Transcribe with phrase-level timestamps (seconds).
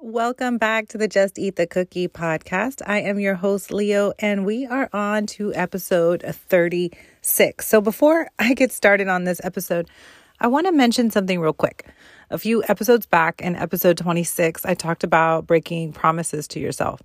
[0.00, 2.82] Welcome back to the Just Eat the Cookie podcast.
[2.86, 7.66] I am your host, Leo, and we are on to episode 36.
[7.66, 9.90] So, before I get started on this episode,
[10.38, 11.84] I want to mention something real quick.
[12.30, 17.02] A few episodes back in episode 26, I talked about breaking promises to yourself.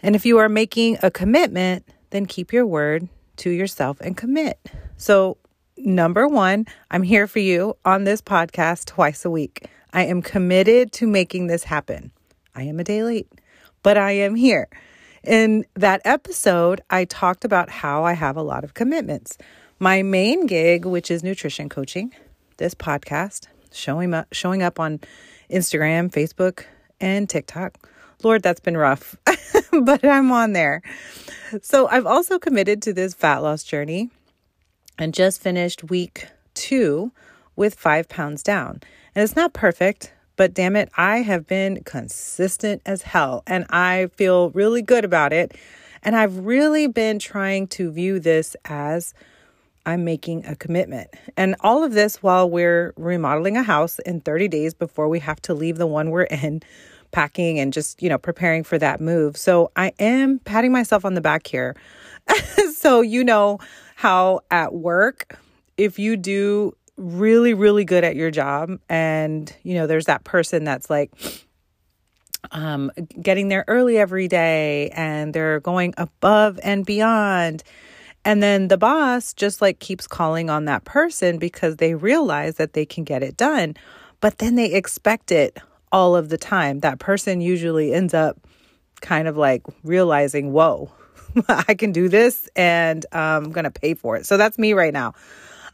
[0.00, 3.08] And if you are making a commitment, then keep your word
[3.38, 4.60] to yourself and commit.
[4.96, 5.36] So,
[5.76, 9.68] number one, I'm here for you on this podcast twice a week.
[9.94, 12.10] I am committed to making this happen.
[12.52, 13.28] I am a day late,
[13.84, 14.68] but I am here.
[15.22, 19.38] In that episode, I talked about how I have a lot of commitments.
[19.78, 22.12] My main gig, which is nutrition coaching,
[22.56, 24.98] this podcast, showing up, showing up on
[25.48, 26.64] Instagram, Facebook,
[27.00, 27.88] and TikTok.
[28.24, 29.16] Lord, that's been rough,
[29.70, 30.82] but I'm on there.
[31.62, 34.10] So I've also committed to this fat loss journey
[34.98, 37.12] and just finished week two
[37.56, 38.80] with five pounds down.
[39.14, 44.08] And it's not perfect, but damn it, I have been consistent as hell and I
[44.14, 45.56] feel really good about it.
[46.02, 49.14] And I've really been trying to view this as
[49.86, 51.10] I'm making a commitment.
[51.36, 55.40] And all of this while we're remodeling a house in 30 days before we have
[55.42, 56.62] to leave the one we're in,
[57.10, 59.36] packing and just, you know, preparing for that move.
[59.36, 61.76] So I am patting myself on the back here.
[62.74, 63.58] so, you know
[63.96, 65.38] how at work,
[65.76, 70.64] if you do really, really good at your job, and, you know, there's that person
[70.64, 71.10] that's like,
[72.52, 77.64] um, getting there early every day and they're going above and beyond
[78.24, 82.72] and then the boss just like keeps calling on that person because they realize that
[82.72, 83.76] they can get it done.
[84.20, 85.58] But then they expect it
[85.92, 86.80] all of the time.
[86.80, 88.38] That person usually ends up
[89.02, 90.90] kind of like realizing, whoa,
[91.48, 94.24] I can do this and um, I'm going to pay for it.
[94.24, 95.12] So that's me right now.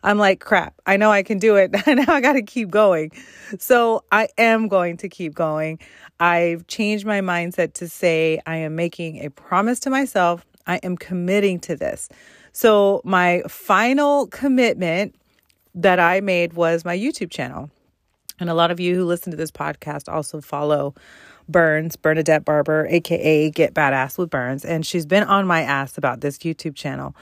[0.03, 1.73] I'm like, crap, I know I can do it.
[1.87, 3.13] now I got to keep going.
[3.59, 5.79] So I am going to keep going.
[6.19, 10.45] I've changed my mindset to say I am making a promise to myself.
[10.67, 12.09] I am committing to this.
[12.53, 15.15] So, my final commitment
[15.75, 17.71] that I made was my YouTube channel.
[18.41, 20.95] And a lot of you who listen to this podcast also follow
[21.49, 26.21] Burns, Bernadette Barber, aka Get Badass with Burns, and she's been on my ass about
[26.21, 27.15] this YouTube channel.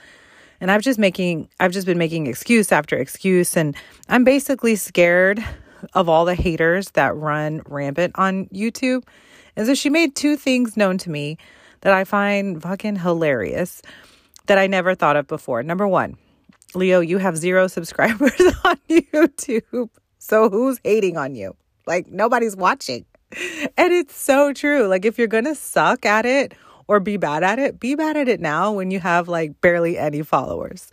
[0.60, 3.76] And I've just making I've just been making excuse after excuse and
[4.08, 5.44] I'm basically scared
[5.94, 9.04] of all the haters that run rampant on YouTube.
[9.56, 11.38] And so she made two things known to me
[11.80, 13.82] that I find fucking hilarious
[14.46, 15.62] that I never thought of before.
[15.62, 16.16] Number one,
[16.74, 19.90] Leo, you have zero subscribers on YouTube.
[20.18, 21.56] So who's hating on you?
[21.86, 23.04] Like nobody's watching.
[23.76, 24.86] And it's so true.
[24.86, 26.54] Like if you're going to suck at it
[26.88, 29.98] or be bad at it, be bad at it now when you have like barely
[29.98, 30.90] any followers.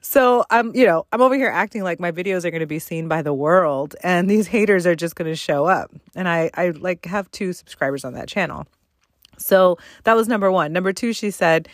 [0.00, 2.78] So I'm, you know, I'm over here acting like my videos are going to be
[2.78, 5.90] seen by the world and these haters are just going to show up.
[6.14, 8.66] And I I like have two subscribers on that channel.
[9.38, 10.72] So that was number 1.
[10.72, 11.68] Number 2, she said,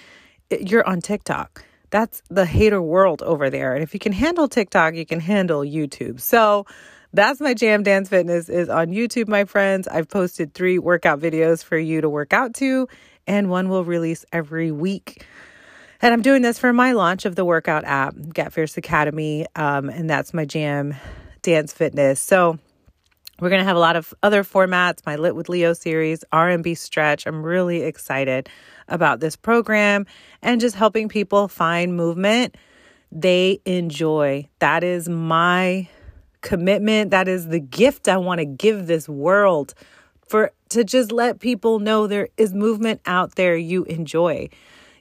[0.51, 1.65] you're on TikTok.
[1.91, 3.75] That's the hater world over there.
[3.75, 6.21] And if you can handle TikTok, you can handle YouTube.
[6.21, 6.67] So
[7.13, 9.89] that's my jam dance fitness is on YouTube, my friends.
[9.89, 12.89] I've posted three workout videos for you to work out to,
[13.29, 15.25] and one will release every week.
[16.03, 19.89] And I'm doing this for my launch of the workout app, Get Fierce Academy, um,
[19.89, 20.95] and that's my jam
[21.43, 22.21] dance fitness.
[22.21, 22.59] So
[23.41, 26.75] we're going to have a lot of other formats, my Lit with Leo series, R&B
[26.75, 27.27] stretch.
[27.27, 28.49] I'm really excited
[28.89, 30.07] about this program
[30.43, 32.57] and just helping people find movement
[33.11, 34.49] they enjoy.
[34.59, 35.89] That is my
[36.41, 37.11] commitment.
[37.11, 39.75] That is the gift I want to give this world
[40.29, 44.49] for to just let people know there is movement out there you enjoy.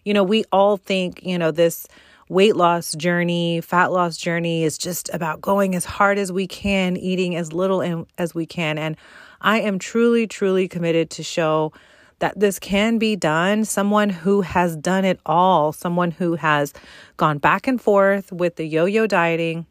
[0.05, 1.87] You know, we all think, you know, this
[2.29, 6.97] weight loss journey, fat loss journey is just about going as hard as we can,
[6.97, 8.77] eating as little as we can.
[8.77, 8.97] And
[9.41, 11.73] I am truly, truly committed to show
[12.19, 13.65] that this can be done.
[13.65, 16.73] Someone who has done it all, someone who has
[17.17, 19.65] gone back and forth with the yo yo dieting.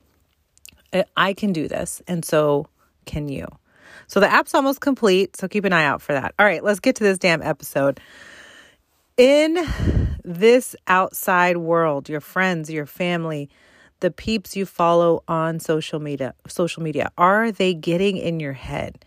[1.17, 2.01] I can do this.
[2.07, 2.67] And so
[3.05, 3.47] can you.
[4.07, 5.37] So the app's almost complete.
[5.37, 6.35] So keep an eye out for that.
[6.39, 8.01] All right, let's get to this damn episode.
[9.17, 9.57] In
[10.25, 13.49] this outside world, your friends, your family,
[14.01, 19.05] the peeps you follow on social media, social media, are they getting in your head?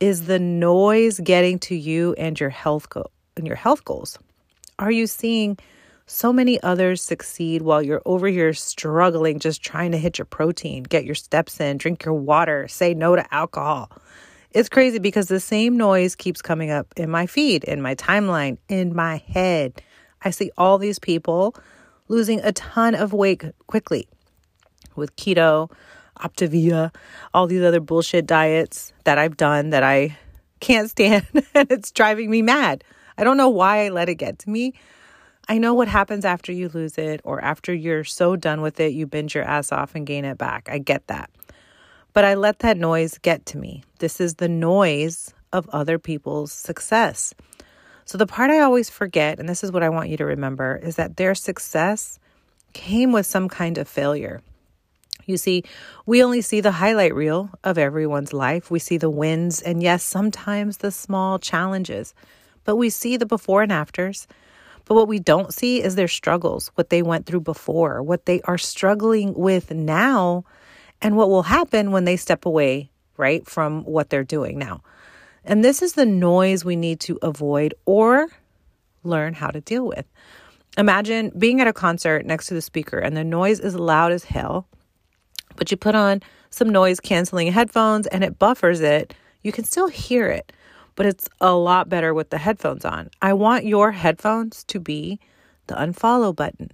[0.00, 4.18] Is the noise getting to you and your health go- and your health goals?
[4.78, 5.58] Are you seeing
[6.06, 10.82] so many others succeed while you're over here struggling just trying to hit your protein,
[10.82, 13.90] get your steps in, drink your water, say no to alcohol?
[14.52, 18.56] It's crazy because the same noise keeps coming up in my feed, in my timeline,
[18.68, 19.82] in my head.
[20.22, 21.54] I see all these people
[22.08, 24.08] losing a ton of weight quickly
[24.96, 25.70] with keto,
[26.18, 26.94] Optavia,
[27.34, 30.16] all these other bullshit diets that I've done that I
[30.60, 32.82] can't stand and it's driving me mad.
[33.18, 34.72] I don't know why I let it get to me.
[35.46, 38.92] I know what happens after you lose it or after you're so done with it,
[38.92, 40.68] you binge your ass off and gain it back.
[40.70, 41.30] I get that.
[42.18, 43.84] But I let that noise get to me.
[44.00, 47.32] This is the noise of other people's success.
[48.06, 50.80] So, the part I always forget, and this is what I want you to remember,
[50.82, 52.18] is that their success
[52.72, 54.40] came with some kind of failure.
[55.26, 55.62] You see,
[56.06, 58.68] we only see the highlight reel of everyone's life.
[58.68, 62.14] We see the wins and, yes, sometimes the small challenges,
[62.64, 64.26] but we see the before and afters.
[64.86, 68.40] But what we don't see is their struggles, what they went through before, what they
[68.40, 70.42] are struggling with now,
[71.00, 74.82] and what will happen when they step away, right, from what they're doing now.
[75.44, 78.28] And this is the noise we need to avoid or
[79.04, 80.06] learn how to deal with.
[80.76, 84.24] Imagine being at a concert next to the speaker and the noise is loud as
[84.24, 84.66] hell
[85.58, 89.12] but you put on some noise canceling headphones and it buffers it,
[89.42, 90.52] you can still hear it,
[90.94, 93.10] but it's a lot better with the headphones on.
[93.20, 95.18] I want your headphones to be
[95.66, 96.70] the unfollow button.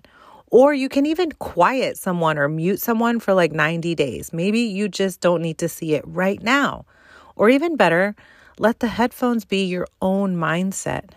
[0.54, 4.32] Or you can even quiet someone or mute someone for like 90 days.
[4.32, 6.84] Maybe you just don't need to see it right now.
[7.34, 8.14] Or even better,
[8.60, 11.10] let the headphones be your own mindset,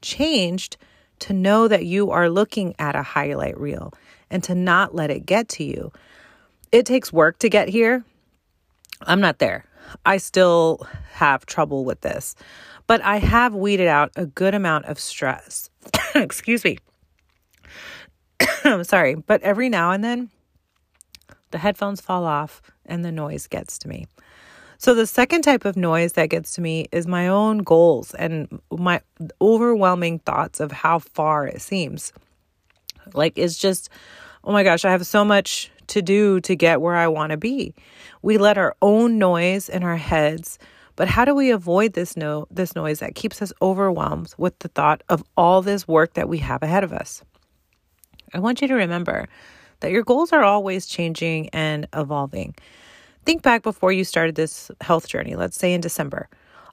[0.00, 0.78] changed
[1.18, 3.92] to know that you are looking at a highlight reel
[4.30, 5.92] and to not let it get to you
[6.72, 8.04] it takes work to get here.
[9.02, 9.64] I'm not there.
[10.06, 12.36] I still have trouble with this,
[12.86, 15.68] but I have weeded out a good amount of stress.
[16.14, 16.78] Excuse me.
[18.64, 20.30] I'm sorry, but every now and then
[21.50, 24.06] the headphones fall off and the noise gets to me.
[24.78, 28.60] So, the second type of noise that gets to me is my own goals and
[28.70, 29.02] my
[29.40, 32.14] overwhelming thoughts of how far it seems.
[33.12, 33.90] Like, it's just,
[34.42, 37.36] oh my gosh, I have so much to do to get where I want to
[37.36, 37.74] be.
[38.22, 40.58] We let our own noise in our heads,
[40.96, 44.68] but how do we avoid this no this noise that keeps us overwhelmed with the
[44.68, 47.22] thought of all this work that we have ahead of us?
[48.34, 49.28] I want you to remember
[49.80, 52.54] that your goals are always changing and evolving.
[53.24, 56.28] Think back before you started this health journey, let's say in December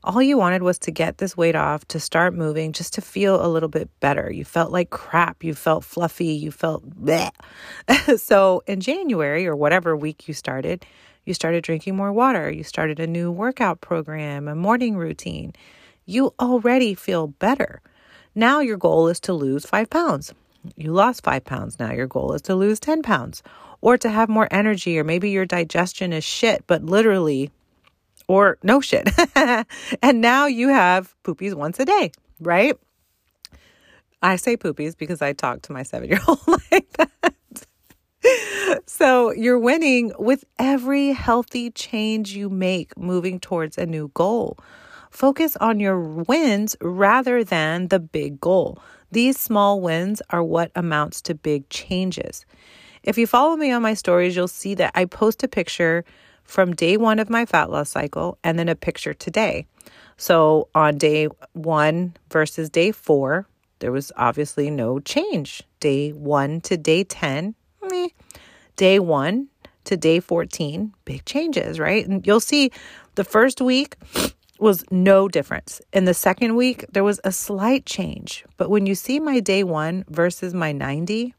[0.07, 3.45] all you wanted was to get this weight off, to start moving, just to feel
[3.45, 4.31] a little bit better.
[4.31, 5.43] You felt like crap.
[5.43, 6.27] You felt fluffy.
[6.27, 7.29] You felt bleh.
[8.17, 10.85] so in January or whatever week you started,
[11.25, 12.49] you started drinking more water.
[12.49, 15.53] You started a new workout program, a morning routine.
[16.05, 17.81] You already feel better.
[18.33, 20.33] Now your goal is to lose five pounds.
[20.75, 21.79] You lost five pounds.
[21.79, 23.43] Now your goal is to lose 10 pounds
[23.81, 27.51] or to have more energy, or maybe your digestion is shit, but literally
[28.27, 29.09] or no shit.
[30.01, 32.77] and now you have poopies once a day, right?
[34.21, 36.39] I say poopies because I talk to my seven year old
[36.71, 37.33] like that.
[38.85, 44.57] so you're winning with every healthy change you make moving towards a new goal.
[45.11, 48.79] Focus on your wins rather than the big goal.
[49.11, 52.45] These small wins are what amounts to big changes.
[53.03, 56.03] If you follow me on my stories, you'll see that I post a picture
[56.43, 59.65] from day one of my fat loss cycle and then a picture today.
[60.17, 63.47] So on day one versus day four,
[63.79, 65.63] there was obviously no change.
[65.79, 67.53] Day one to day 10,
[67.89, 68.07] meh.
[68.75, 69.47] day one
[69.83, 72.05] to day 14, big changes, right?
[72.05, 72.71] And you'll see
[73.15, 73.95] the first week
[74.59, 75.81] was no difference.
[75.93, 78.45] In the second week, there was a slight change.
[78.57, 81.33] But when you see my day one versus my 90,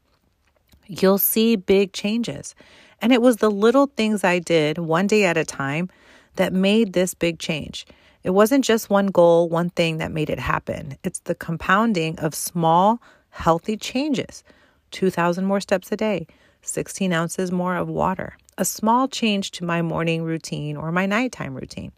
[0.87, 2.55] you'll see big changes.
[3.01, 5.89] And it was the little things I did one day at a time
[6.35, 7.85] that made this big change.
[8.23, 10.97] It wasn't just one goal, one thing that made it happen.
[11.03, 14.43] It's the compounding of small, healthy changes
[14.91, 16.25] 2,000 more steps a day,
[16.63, 21.53] 16 ounces more of water, a small change to my morning routine or my nighttime
[21.53, 21.91] routine,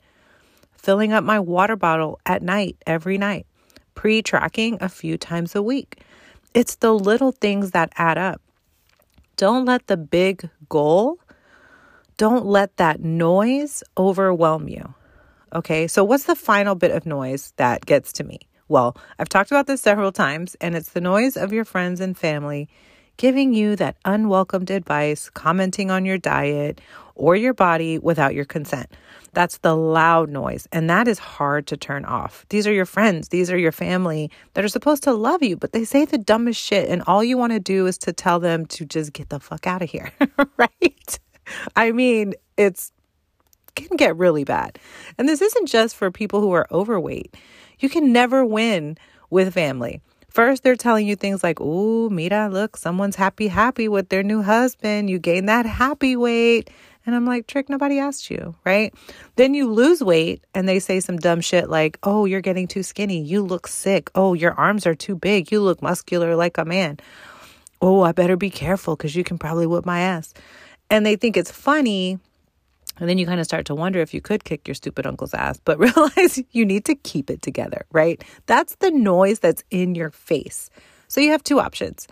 [0.81, 3.45] filling up my water bottle at night every night,
[3.95, 6.01] pre tracking a few times a week.
[6.53, 8.41] It's the little things that add up.
[9.37, 11.19] Don't let the big goal,
[12.17, 14.93] don't let that noise overwhelm you.
[15.53, 18.39] Okay, so what's the final bit of noise that gets to me?
[18.67, 22.17] Well, I've talked about this several times, and it's the noise of your friends and
[22.17, 22.69] family
[23.21, 26.81] giving you that unwelcomed advice, commenting on your diet
[27.13, 28.91] or your body without your consent.
[29.33, 32.47] That's the loud noise, and that is hard to turn off.
[32.49, 35.71] These are your friends, these are your family that are supposed to love you, but
[35.71, 38.65] they say the dumbest shit, and all you want to do is to tell them
[38.65, 40.11] to just get the fuck out of here,
[40.57, 41.19] right?
[41.75, 42.91] I mean, it's
[43.75, 44.79] can get really bad.
[45.19, 47.37] And this isn't just for people who are overweight.
[47.79, 48.97] You can never win
[49.29, 50.01] with family.
[50.31, 54.41] First, they're telling you things like, "Ooh, Mira, look, someone's happy, happy with their new
[54.41, 55.09] husband.
[55.09, 56.69] You gain that happy weight."
[57.05, 58.93] And I'm like, Trick, nobody asked you, right?
[59.35, 62.83] Then you lose weight and they say some dumb shit like, oh, you're getting too
[62.83, 63.21] skinny.
[63.21, 64.11] You look sick.
[64.13, 65.51] Oh, your arms are too big.
[65.51, 66.99] You look muscular like a man.
[67.81, 70.33] Oh, I better be careful because you can probably whip my ass.
[70.91, 72.19] And they think it's funny.
[73.01, 75.33] And then you kind of start to wonder if you could kick your stupid uncle's
[75.33, 78.23] ass, but realize you need to keep it together, right?
[78.45, 80.69] That's the noise that's in your face.
[81.07, 82.07] So you have two options.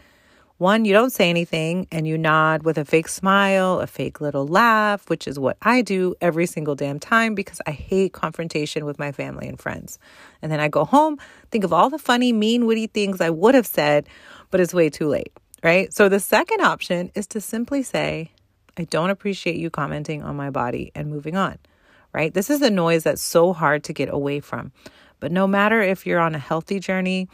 [0.58, 4.48] One, you don't say anything and you nod with a fake smile, a fake little
[4.48, 8.98] laugh, which is what I do every single damn time because I hate confrontation with
[8.98, 10.00] my family and friends.
[10.42, 11.18] And then I go home,
[11.52, 14.08] think of all the funny, mean, witty things I would have said,
[14.50, 15.32] but it's way too late,
[15.64, 15.94] right?
[15.94, 18.32] So the second option is to simply say,
[18.80, 21.58] I don't appreciate you commenting on my body and moving on,
[22.14, 22.34] right?
[22.34, 24.72] This is the noise that's so hard to get away from.
[25.20, 27.28] But no matter if you're on a healthy journey,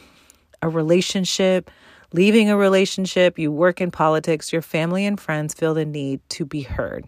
[0.64, 1.70] a relationship,
[2.14, 6.46] leaving a relationship, you work in politics, your family and friends feel the need to
[6.46, 7.06] be heard.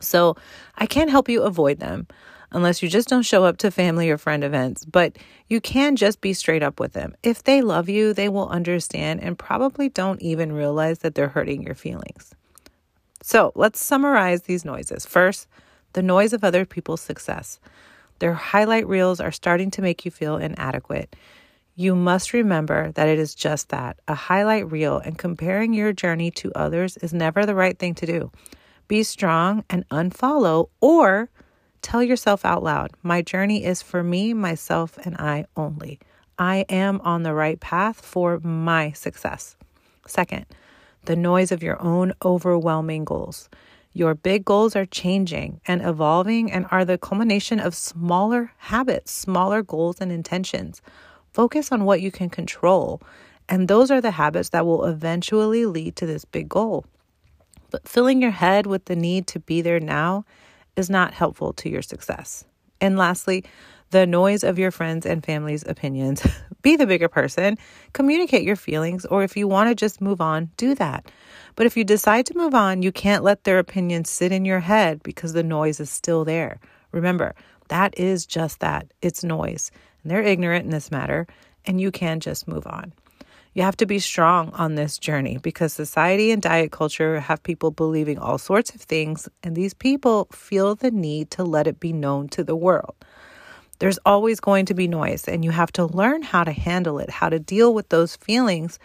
[0.00, 0.36] So
[0.76, 2.06] I can't help you avoid them
[2.52, 5.16] unless you just don't show up to family or friend events, but
[5.48, 7.14] you can just be straight up with them.
[7.22, 11.62] If they love you, they will understand and probably don't even realize that they're hurting
[11.62, 12.34] your feelings.
[13.22, 15.06] So let's summarize these noises.
[15.06, 15.46] First,
[15.92, 17.60] the noise of other people's success.
[18.18, 21.14] Their highlight reels are starting to make you feel inadequate.
[21.74, 26.30] You must remember that it is just that a highlight reel, and comparing your journey
[26.32, 28.30] to others is never the right thing to do.
[28.88, 31.30] Be strong and unfollow, or
[31.80, 35.98] tell yourself out loud My journey is for me, myself, and I only.
[36.38, 39.56] I am on the right path for my success.
[40.06, 40.46] Second,
[41.04, 43.48] the noise of your own overwhelming goals.
[43.92, 49.62] Your big goals are changing and evolving and are the culmination of smaller habits, smaller
[49.62, 50.80] goals, and intentions.
[51.32, 53.02] Focus on what you can control.
[53.48, 56.86] And those are the habits that will eventually lead to this big goal.
[57.70, 60.24] But filling your head with the need to be there now
[60.76, 62.44] is not helpful to your success.
[62.80, 63.44] And lastly,
[63.92, 66.26] the noise of your friends and family's opinions.
[66.62, 67.58] be the bigger person,
[67.92, 71.10] communicate your feelings, or if you want to just move on, do that.
[71.56, 74.60] But if you decide to move on, you can't let their opinions sit in your
[74.60, 76.58] head because the noise is still there.
[76.90, 77.34] Remember,
[77.68, 79.70] that is just that it's noise
[80.02, 81.26] and they're ignorant in this matter,
[81.66, 82.92] and you can just move on.
[83.54, 87.70] You have to be strong on this journey because society and diet culture have people
[87.70, 91.92] believing all sorts of things, and these people feel the need to let it be
[91.92, 92.94] known to the world.
[93.82, 97.10] There's always going to be noise, and you have to learn how to handle it,
[97.10, 98.78] how to deal with those feelings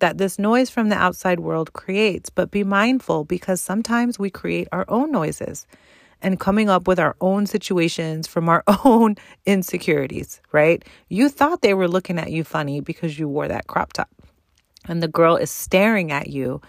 [0.00, 2.28] that this noise from the outside world creates.
[2.28, 5.68] But be mindful because sometimes we create our own noises
[6.20, 9.14] and coming up with our own situations from our own
[9.44, 10.84] insecurities, right?
[11.08, 14.10] You thought they were looking at you funny because you wore that crop top.
[14.86, 16.60] And the girl is staring at you,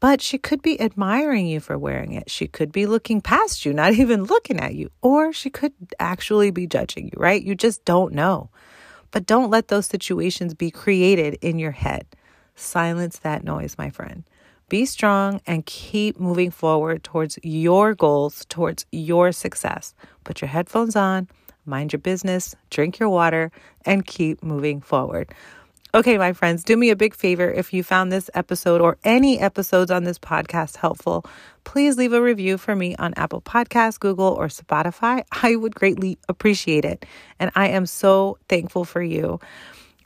[0.00, 2.30] but she could be admiring you for wearing it.
[2.30, 6.50] She could be looking past you, not even looking at you, or she could actually
[6.50, 7.42] be judging you, right?
[7.42, 8.50] You just don't know.
[9.10, 12.06] But don't let those situations be created in your head.
[12.54, 14.24] Silence that noise, my friend.
[14.68, 19.94] Be strong and keep moving forward towards your goals, towards your success.
[20.24, 21.28] Put your headphones on,
[21.64, 23.50] mind your business, drink your water,
[23.86, 25.34] and keep moving forward.
[25.94, 27.50] Okay, my friends, do me a big favor.
[27.50, 31.24] If you found this episode or any episodes on this podcast helpful,
[31.64, 35.24] please leave a review for me on Apple Podcasts, Google, or Spotify.
[35.42, 37.06] I would greatly appreciate it.
[37.40, 39.40] And I am so thankful for you.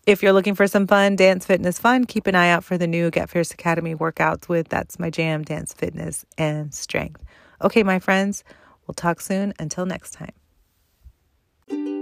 [0.06, 2.86] If you're looking for some fun dance fitness fun, keep an eye out for the
[2.86, 7.24] new Get Fierce Academy workouts with That's My Jam Dance Fitness and Strength.
[7.60, 8.44] Okay, my friends,
[8.86, 9.52] we'll talk soon.
[9.58, 12.01] Until next time.